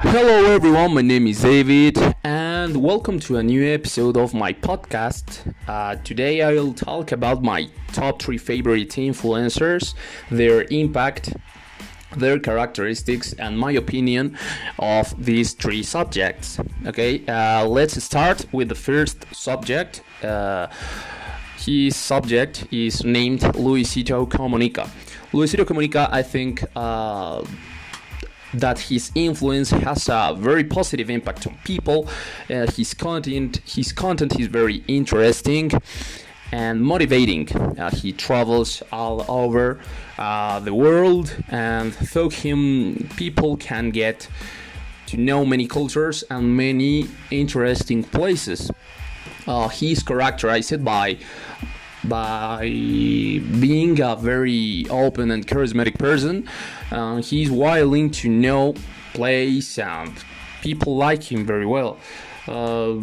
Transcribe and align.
Hello 0.00 0.44
everyone, 0.54 0.94
my 0.94 1.02
name 1.02 1.26
is 1.26 1.42
David 1.42 1.98
and 2.22 2.76
welcome 2.76 3.18
to 3.18 3.36
a 3.36 3.42
new 3.42 3.64
episode 3.66 4.16
of 4.16 4.32
my 4.32 4.52
podcast. 4.52 5.52
Uh, 5.66 5.96
today 5.96 6.40
I 6.40 6.52
will 6.52 6.72
talk 6.72 7.10
about 7.10 7.42
my 7.42 7.68
top 7.92 8.22
3 8.22 8.38
favorite 8.38 8.90
influencers, 8.90 9.94
their 10.30 10.66
impact, 10.70 11.34
their 12.16 12.38
characteristics 12.38 13.32
and 13.34 13.58
my 13.58 13.72
opinion 13.72 14.38
of 14.78 15.12
these 15.22 15.52
three 15.54 15.82
subjects. 15.82 16.60
Okay, 16.86 17.26
uh, 17.26 17.66
let's 17.66 18.00
start 18.02 18.46
with 18.52 18.68
the 18.68 18.76
first 18.76 19.26
subject. 19.34 20.02
Uh, 20.22 20.68
his 21.58 21.96
subject 21.96 22.68
is 22.70 23.02
named 23.02 23.40
Luisito 23.40 24.28
Comunica. 24.28 24.88
Luisito 25.32 25.64
Comunica, 25.64 26.08
I 26.12 26.22
think 26.22 26.64
uh, 26.76 27.42
that 28.54 28.78
his 28.78 29.10
influence 29.14 29.70
has 29.70 30.08
a 30.08 30.34
very 30.36 30.64
positive 30.64 31.10
impact 31.10 31.46
on 31.46 31.58
people. 31.64 32.08
Uh, 32.50 32.66
his 32.70 32.94
content, 32.94 33.60
his 33.64 33.92
content 33.92 34.38
is 34.40 34.46
very 34.46 34.82
interesting 34.88 35.70
and 36.52 36.80
motivating. 36.82 37.50
Uh, 37.52 37.90
he 37.90 38.12
travels 38.12 38.82
all 38.90 39.24
over 39.30 39.80
uh, 40.18 40.60
the 40.60 40.72
world, 40.72 41.36
and 41.48 41.94
through 41.94 42.30
him, 42.30 43.08
people 43.16 43.56
can 43.56 43.90
get 43.90 44.28
to 45.06 45.16
know 45.16 45.44
many 45.44 45.66
cultures 45.66 46.22
and 46.30 46.56
many 46.56 47.08
interesting 47.30 48.02
places. 48.02 48.70
Uh, 49.46 49.68
he 49.68 49.92
is 49.92 50.02
characterized 50.02 50.84
by 50.84 51.18
by 52.08 52.62
being 53.60 54.00
a 54.00 54.16
very 54.16 54.86
open 54.90 55.30
and 55.30 55.46
charismatic 55.46 55.98
person. 55.98 56.48
Uh, 56.90 57.16
he's 57.16 57.50
willing 57.50 58.10
to 58.10 58.28
know 58.28 58.74
place 59.12 59.78
and 59.78 60.12
people 60.62 60.96
like 60.96 61.22
him 61.22 61.44
very 61.44 61.66
well. 61.66 61.98
Uh, 62.46 62.96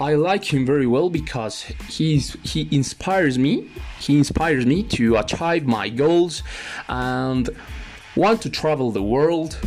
I 0.00 0.14
like 0.14 0.44
him 0.44 0.64
very 0.64 0.86
well 0.86 1.10
because 1.10 1.62
he's 1.88 2.32
he 2.42 2.68
inspires 2.70 3.38
me. 3.38 3.68
He 3.98 4.16
inspires 4.16 4.64
me 4.64 4.82
to 4.84 5.16
achieve 5.16 5.66
my 5.66 5.90
goals 5.90 6.42
and 6.88 7.48
want 8.16 8.40
to 8.42 8.50
travel 8.50 8.90
the 8.92 9.02
world 9.02 9.58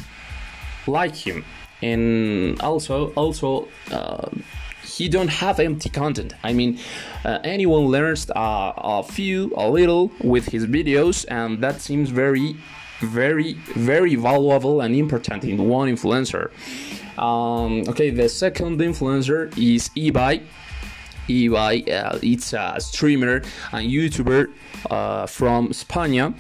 like 0.87 1.15
him. 1.15 1.45
And 1.81 2.59
also 2.61 3.11
also 3.13 3.67
uh, 3.91 4.29
he 4.97 5.09
don't 5.09 5.29
have 5.29 5.59
empty 5.59 5.89
content. 5.89 6.33
I 6.43 6.53
mean, 6.53 6.79
uh, 7.25 7.39
anyone 7.43 7.85
learns 7.87 8.29
uh, 8.29 8.73
a 8.77 9.03
few, 9.03 9.51
a 9.55 9.69
little 9.69 10.11
with 10.21 10.45
his 10.49 10.65
videos, 10.67 11.25
and 11.29 11.61
that 11.63 11.81
seems 11.81 12.09
very, 12.09 12.55
very, 13.01 13.53
very 13.75 14.15
valuable 14.15 14.81
and 14.81 14.95
important 14.95 15.43
in 15.43 15.67
one 15.67 15.89
influencer. 15.89 16.51
Um, 17.17 17.83
okay, 17.87 18.09
the 18.09 18.29
second 18.29 18.79
influencer 18.79 19.47
is 19.57 19.89
Ibai. 19.89 20.43
Ibai, 21.27 21.89
uh, 21.89 22.19
it's 22.21 22.53
a 22.53 22.75
streamer 22.79 23.41
and 23.71 23.89
YouTuber 23.89 24.51
uh, 24.89 25.25
from 25.25 25.73
Spain. 25.73 26.35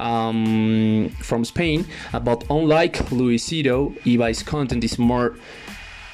Um, 0.00 1.08
from 1.20 1.44
Spain, 1.44 1.86
uh, 2.12 2.18
but 2.18 2.42
unlike 2.50 2.94
Luisito, 3.10 3.96
Ibai's 4.00 4.42
content 4.42 4.82
is 4.82 4.98
more 4.98 5.36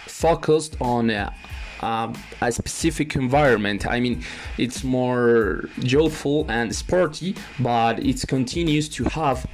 focused 0.07 0.77
on 0.83 1.09
uh, 1.09 1.33
uh, 1.81 2.13
a 2.41 2.53
specific 2.53 3.17
environment. 3.17 3.87
I 3.87 4.01
mean, 4.01 4.23
it's 4.59 4.85
more 4.85 5.69
joyful 5.81 6.47
and 6.49 6.75
sporty, 6.75 7.35
but 7.59 8.01
it 8.01 8.23
continues 8.29 8.89
to 8.91 9.05
have 9.05 9.47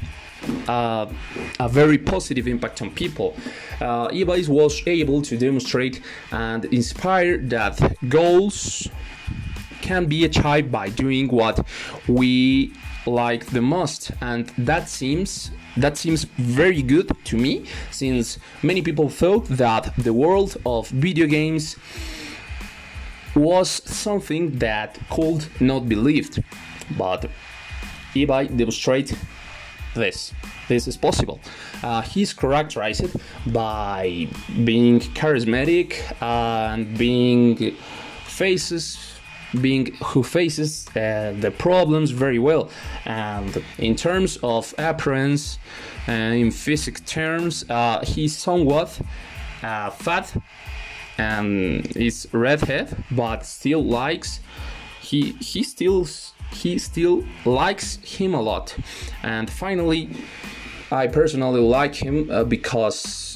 uh, 0.68 1.06
a 1.60 1.68
very 1.68 1.98
positive 1.98 2.46
impact 2.46 2.82
on 2.82 2.90
people. 2.90 3.36
Uh, 3.80 4.08
Ibais 4.08 4.48
was 4.48 4.82
able 4.86 5.22
to 5.22 5.36
demonstrate 5.36 6.00
and 6.30 6.64
inspire 6.66 7.38
that 7.38 7.96
goals 8.08 8.88
can 9.80 10.06
be 10.06 10.24
achieved 10.24 10.70
by 10.72 10.88
doing 10.88 11.28
what 11.28 11.64
we 12.08 12.72
like 13.06 13.46
the 13.46 13.62
most, 13.62 14.10
and 14.20 14.46
that 14.58 14.88
seems 14.88 15.50
that 15.76 15.96
seems 15.96 16.24
very 16.24 16.82
good 16.82 17.10
to 17.24 17.36
me 17.36 17.66
since 17.90 18.38
many 18.62 18.82
people 18.82 19.08
thought 19.08 19.46
that 19.48 19.92
the 19.98 20.12
world 20.12 20.56
of 20.64 20.88
video 20.88 21.26
games 21.26 21.76
was 23.34 23.68
something 23.70 24.58
that 24.58 24.98
could 25.10 25.46
not 25.60 25.88
be 25.88 25.94
lived. 25.94 26.42
But 26.96 27.28
Ibai 28.14 28.56
demonstrate 28.56 29.14
this 29.94 30.32
this 30.68 30.88
is 30.88 30.96
possible. 30.96 31.40
Uh, 31.82 32.02
he's 32.02 32.32
characterized 32.32 33.16
by 33.52 34.28
being 34.64 35.00
charismatic 35.00 35.94
and 36.20 36.96
being 36.98 37.76
faces 38.24 39.15
being 39.60 39.94
who 40.04 40.22
faces 40.22 40.86
uh, 40.88 41.34
the 41.40 41.50
problems 41.50 42.10
very 42.10 42.38
well. 42.38 42.70
And 43.04 43.62
in 43.78 43.96
terms 43.96 44.38
of 44.42 44.74
appearance 44.78 45.58
uh, 46.08 46.12
in 46.12 46.50
physical 46.50 47.04
terms 47.04 47.64
uh, 47.68 48.04
he's 48.04 48.36
somewhat 48.36 49.00
uh, 49.62 49.90
fat 49.90 50.36
and 51.18 51.96
is 51.96 52.28
redhead 52.32 52.96
but 53.10 53.44
still 53.44 53.82
likes 53.82 54.40
he 55.00 55.32
he 55.40 55.62
still 55.62 56.06
he 56.52 56.78
still 56.78 57.24
likes 57.44 57.96
him 57.96 58.34
a 58.34 58.40
lot. 58.40 58.76
And 59.22 59.50
finally 59.50 60.10
i 60.92 61.06
personally 61.08 61.60
like 61.60 61.94
him 61.96 62.30
uh, 62.30 62.44
because 62.44 63.35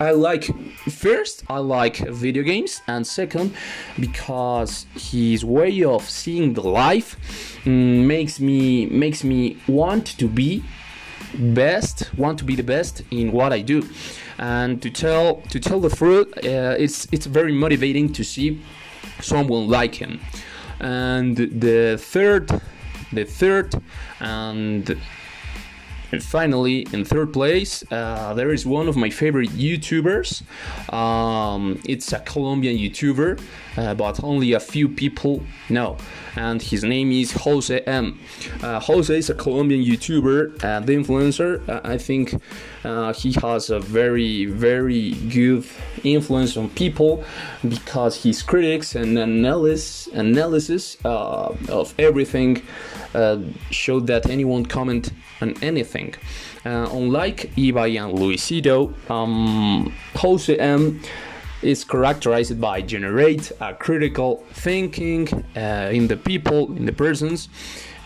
I 0.00 0.12
like 0.12 0.44
first 0.88 1.42
I 1.48 1.58
like 1.58 1.96
video 1.96 2.44
games 2.44 2.82
and 2.86 3.04
second 3.06 3.52
because 3.98 4.86
his 4.94 5.44
way 5.44 5.82
of 5.82 6.08
seeing 6.08 6.54
the 6.54 6.62
life 6.62 7.16
mm, 7.64 8.06
makes 8.06 8.38
me 8.38 8.86
makes 8.86 9.24
me 9.24 9.56
want 9.66 10.06
to 10.18 10.28
be 10.28 10.62
best 11.34 12.10
want 12.16 12.38
to 12.38 12.44
be 12.44 12.54
the 12.54 12.62
best 12.62 13.02
in 13.10 13.32
what 13.32 13.52
I 13.52 13.60
do. 13.60 13.88
And 14.38 14.80
to 14.82 14.90
tell 14.90 15.42
to 15.50 15.58
tell 15.58 15.80
the 15.80 15.90
truth 15.90 16.28
uh, 16.44 16.76
it's 16.78 17.08
it's 17.10 17.26
very 17.26 17.52
motivating 17.52 18.12
to 18.12 18.22
see 18.22 18.62
someone 19.20 19.68
like 19.68 19.96
him. 19.96 20.20
And 20.78 21.36
the 21.36 21.98
third 21.98 22.48
the 23.12 23.24
third 23.24 23.74
and 24.20 24.96
and 26.10 26.22
finally, 26.22 26.86
in 26.92 27.04
third 27.04 27.32
place, 27.32 27.84
uh, 27.90 28.32
there 28.34 28.50
is 28.50 28.64
one 28.64 28.88
of 28.88 28.96
my 28.96 29.10
favorite 29.10 29.50
YouTubers. 29.50 30.42
Um, 30.92 31.80
it's 31.84 32.12
a 32.12 32.20
Colombian 32.20 32.78
YouTuber, 32.78 33.40
uh, 33.76 33.94
but 33.94 34.24
only 34.24 34.52
a 34.54 34.60
few 34.60 34.88
people 34.88 35.44
know. 35.68 35.98
And 36.34 36.62
his 36.62 36.82
name 36.82 37.12
is 37.12 37.32
Jose 37.32 37.80
M. 37.80 38.18
Uh, 38.62 38.80
Jose 38.80 39.16
is 39.16 39.28
a 39.28 39.34
Colombian 39.34 39.84
YouTuber 39.84 40.64
and 40.64 40.86
influencer. 40.86 41.68
Uh, 41.68 41.80
I 41.84 41.98
think 41.98 42.40
uh, 42.84 43.12
he 43.12 43.32
has 43.42 43.70
a 43.70 43.80
very, 43.80 44.46
very 44.46 45.12
good 45.28 45.66
influence 46.04 46.56
on 46.56 46.70
people 46.70 47.24
because 47.68 48.22
his 48.22 48.42
critics 48.42 48.94
and 48.94 49.18
analysis, 49.18 50.06
analysis 50.14 50.96
uh, 51.04 51.54
of 51.68 51.94
everything 51.98 52.62
showed 53.70 54.06
that 54.06 54.28
anyone 54.28 54.66
comment 54.66 55.10
on 55.40 55.54
anything. 55.62 56.14
Uh, 56.64 56.88
unlike 56.92 57.50
Ibai 57.56 58.02
and 58.02 58.18
Luisito, 58.18 58.92
um, 59.10 59.92
Jose 60.16 60.54
M 60.56 61.00
is 61.62 61.84
characterized 61.84 62.60
by 62.60 62.80
generate 62.80 63.50
a 63.60 63.74
critical 63.74 64.44
thinking 64.52 65.28
uh, 65.56 65.90
in 65.92 66.08
the 66.08 66.16
people, 66.16 66.66
in 66.76 66.84
the 66.86 66.92
persons, 66.92 67.48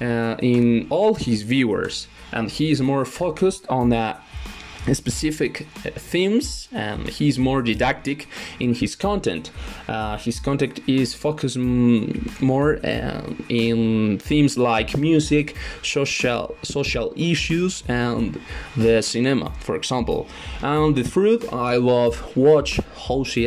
uh, 0.00 0.36
in 0.40 0.86
all 0.90 1.14
his 1.14 1.42
viewers, 1.42 2.08
and 2.32 2.50
he 2.50 2.70
is 2.70 2.80
more 2.80 3.04
focused 3.04 3.66
on 3.68 3.92
a 3.92 4.20
specific 4.92 5.66
themes 5.94 6.68
and 6.72 7.08
he's 7.08 7.38
more 7.38 7.62
didactic 7.62 8.28
in 8.58 8.74
his 8.74 8.96
content. 8.96 9.50
Uh, 9.88 10.16
his 10.18 10.40
content 10.40 10.80
is 10.88 11.14
focused 11.14 11.56
more 11.56 12.78
uh, 12.84 13.22
in 13.48 14.18
themes 14.18 14.58
like 14.58 14.96
music 14.96 15.56
social 15.82 16.56
social 16.62 17.12
issues 17.16 17.82
and 17.88 18.40
the 18.76 19.02
cinema 19.02 19.52
for 19.60 19.76
example. 19.76 20.26
And 20.62 20.94
the 20.96 21.04
truth 21.04 21.52
i 21.52 21.76
love 21.76 22.36
watch 22.36 22.80
Jose 23.06 23.46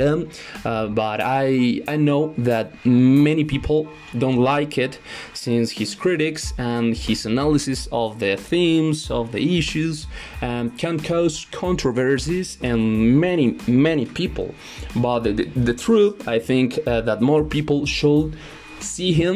uh, 0.65 0.87
but 0.87 1.21
i 1.21 1.81
i 1.87 1.95
know 1.95 2.33
that 2.37 2.85
many 2.85 3.43
people 3.43 3.87
don't 4.17 4.37
like 4.37 4.77
it 4.77 4.99
since 5.45 5.67
his 5.81 5.91
critics 6.03 6.53
and 6.57 6.85
his 7.07 7.25
analysis 7.25 7.79
of 7.91 8.09
the 8.23 8.33
themes 8.51 9.11
of 9.19 9.25
the 9.35 9.43
issues 9.59 10.07
um, 10.41 10.65
can 10.81 10.95
cause 10.99 11.35
controversies 11.51 12.57
and 12.69 12.79
many 13.25 13.47
many 13.67 14.05
people 14.05 14.47
but 14.95 15.19
the, 15.25 15.31
the, 15.39 15.45
the 15.69 15.73
truth 15.85 16.15
i 16.27 16.39
think 16.49 16.67
uh, 16.87 17.01
that 17.07 17.19
more 17.21 17.43
people 17.57 17.85
should 17.85 18.29
see 18.79 19.11
him 19.23 19.35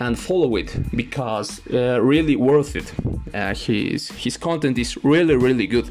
and 0.00 0.18
follow 0.18 0.56
it 0.56 0.70
because 1.02 1.48
uh, 1.72 2.00
really 2.12 2.36
worth 2.36 2.72
it 2.76 2.88
Uh, 3.34 3.54
his 3.54 4.10
his 4.24 4.36
content 4.36 4.76
is 4.78 4.90
really 5.02 5.36
really 5.36 5.66
good. 5.66 5.88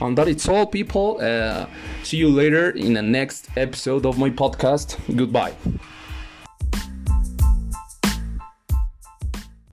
And 0.00 0.18
that 0.18 0.26
it's 0.26 0.48
all, 0.48 0.66
people. 0.66 1.18
Uh, 1.20 1.66
see 2.02 2.16
you 2.16 2.28
later 2.28 2.70
in 2.70 2.94
the 2.94 3.02
next 3.02 3.48
episode 3.56 4.04
of 4.04 4.18
my 4.18 4.30
podcast. 4.30 4.98
Goodbye. 5.16 5.54